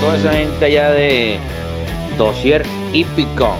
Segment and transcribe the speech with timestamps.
[0.00, 1.38] toda esa gente allá de
[2.16, 2.62] Dosier
[2.94, 3.54] Hípico.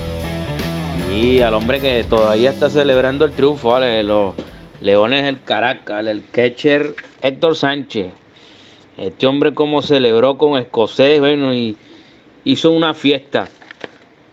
[1.15, 4.03] Y al hombre que todavía está celebrando el triunfo, ¿vale?
[4.03, 4.35] los
[4.81, 8.13] Leones del Caracas, el catcher Héctor Sánchez.
[8.97, 11.77] Este hombre como celebró con escocés, bueno, y
[12.45, 13.49] hizo una fiesta.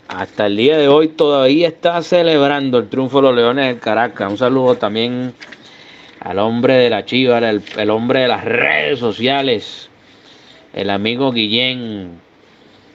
[0.08, 4.32] Hasta el día de hoy todavía está celebrando el triunfo de los Leones del Caracas.
[4.32, 5.34] Un saludo también
[6.22, 9.90] al hombre de la chiva, el hombre de las redes sociales,
[10.78, 12.20] el amigo Guillén.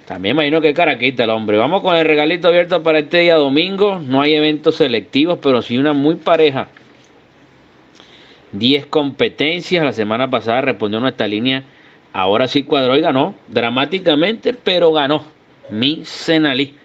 [0.06, 1.58] También imagino que caraquita el hombre.
[1.58, 3.98] Vamos con el regalito abierto para este día domingo.
[3.98, 6.68] No hay eventos selectivos, pero sí una muy pareja.
[8.52, 9.84] 10 competencias.
[9.84, 11.64] La semana pasada respondió nuestra línea.
[12.12, 13.34] Ahora sí cuadró y ganó.
[13.48, 15.24] Dramáticamente, pero ganó.
[15.70, 16.76] Mi Senalí.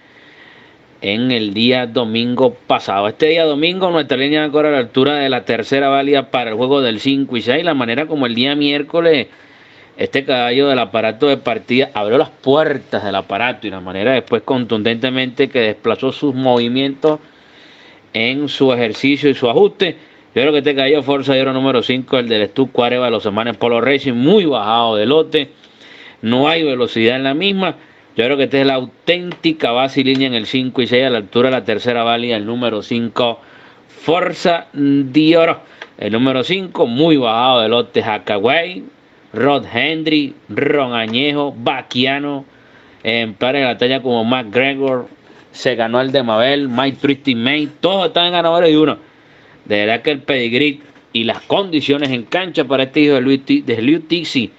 [1.02, 3.08] En el día domingo pasado.
[3.08, 6.56] Este día domingo nuestra línea corre a la altura de la tercera válida para el
[6.56, 7.64] juego del 5 y 6.
[7.64, 9.28] La manera como el día miércoles
[9.98, 14.44] este caballo del aparato de partida abrió las puertas del aparato y la manera después
[14.44, 17.20] contundentemente que desplazó sus movimientos
[18.14, 19.98] en su ejercicio y su ajuste.
[20.36, 23.58] Yo creo que este caballo Forza de número 5, el del Stu Cuareva, los hermanos
[23.58, 25.50] Polo Racing, muy bajado de lote.
[26.22, 27.75] No hay velocidad en la misma.
[28.16, 31.06] Yo creo que esta es la auténtica base y línea en el 5 y 6
[31.06, 33.40] a la altura de la tercera válida, el número 5,
[33.88, 35.59] Forza de Oro.
[35.98, 38.84] El número 5, muy bajado de lote, Hackaway,
[39.38, 42.44] Rod Hendry, Ron Añejo, Baquiano,
[43.04, 45.08] en de la talla como McGregor,
[45.52, 48.98] se ganó el de Mabel, Mike Tristy May, todos están ganadores de uno.
[49.66, 50.82] De verdad que el pedigrí
[51.14, 54.52] y las condiciones en cancha para este hijo de Luis, de Tixi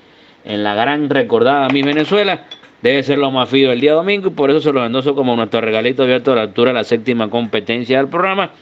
[0.44, 2.44] en la gran recordada mi Venezuela
[2.80, 5.34] debe ser lo más fío el día domingo y por eso se lo endoso como
[5.34, 8.52] nuestro regalito abierto a la altura de la séptima competencia del programa.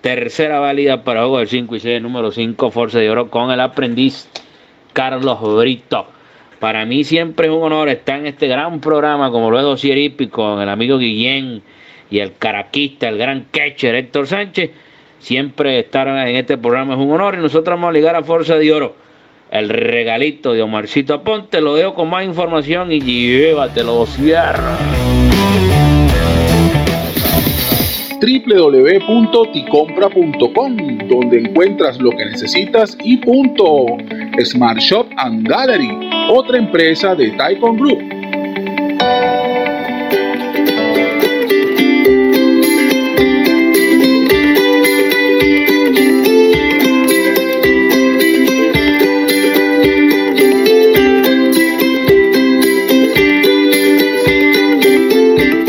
[0.00, 3.60] Tercera válida para juego del 5 y 6, número 5, Forza de Oro con el
[3.60, 4.28] aprendiz
[4.92, 6.06] Carlos Brito.
[6.58, 10.60] Para mí siempre es un honor estar en este gran programa como luego Cieripi con
[10.60, 11.62] el amigo Guillén
[12.10, 14.70] y el caraquista, el gran catcher Héctor Sánchez.
[15.18, 18.56] Siempre estar en este programa es un honor y nosotros vamos a ligar a Fuerza
[18.56, 18.96] de Oro.
[19.50, 24.78] El regalito de Omarcito Aponte, lo dejo con más información y llévatelo, cierra
[28.20, 30.76] www.ticompra.com,
[31.08, 33.86] donde encuentras lo que necesitas y punto.
[34.38, 35.90] Smart Shop and Gallery,
[36.30, 38.00] otra empresa de Taikon Group.